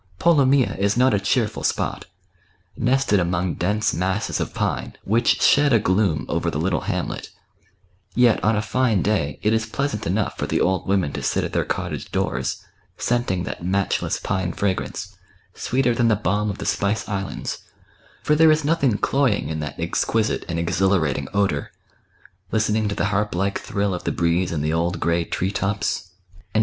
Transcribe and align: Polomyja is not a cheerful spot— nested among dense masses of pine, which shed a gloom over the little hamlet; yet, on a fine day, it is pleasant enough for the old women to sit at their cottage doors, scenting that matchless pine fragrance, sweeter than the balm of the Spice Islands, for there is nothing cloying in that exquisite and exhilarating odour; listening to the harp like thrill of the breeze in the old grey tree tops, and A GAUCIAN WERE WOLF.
Polomyja 0.17 0.75
is 0.79 0.97
not 0.97 1.13
a 1.13 1.19
cheerful 1.19 1.61
spot— 1.63 2.05
nested 2.75 3.19
among 3.19 3.53
dense 3.53 3.93
masses 3.93 4.39
of 4.39 4.51
pine, 4.51 4.93
which 5.03 5.39
shed 5.43 5.71
a 5.73 5.77
gloom 5.79 6.25
over 6.27 6.49
the 6.49 6.57
little 6.57 6.81
hamlet; 6.89 7.29
yet, 8.15 8.43
on 8.43 8.55
a 8.55 8.63
fine 8.63 9.03
day, 9.03 9.37
it 9.43 9.53
is 9.53 9.67
pleasant 9.67 10.07
enough 10.07 10.35
for 10.37 10.47
the 10.47 10.59
old 10.59 10.87
women 10.87 11.13
to 11.13 11.21
sit 11.21 11.43
at 11.43 11.53
their 11.53 11.63
cottage 11.63 12.11
doors, 12.11 12.65
scenting 12.97 13.43
that 13.43 13.63
matchless 13.63 14.17
pine 14.19 14.51
fragrance, 14.51 15.15
sweeter 15.53 15.93
than 15.93 16.07
the 16.07 16.15
balm 16.15 16.49
of 16.49 16.57
the 16.57 16.65
Spice 16.65 17.07
Islands, 17.07 17.59
for 18.23 18.33
there 18.33 18.49
is 18.49 18.65
nothing 18.65 18.97
cloying 18.97 19.49
in 19.49 19.59
that 19.59 19.79
exquisite 19.79 20.43
and 20.49 20.57
exhilarating 20.57 21.27
odour; 21.31 21.69
listening 22.51 22.87
to 22.89 22.95
the 22.95 23.05
harp 23.13 23.35
like 23.35 23.59
thrill 23.59 23.93
of 23.93 24.05
the 24.05 24.11
breeze 24.11 24.51
in 24.51 24.63
the 24.63 24.73
old 24.73 24.99
grey 24.99 25.23
tree 25.25 25.51
tops, 25.51 25.65
and 25.69 25.75
A 25.75 25.89
GAUCIAN 25.99 26.19
WERE 26.23 26.53
WOLF. 26.55 26.59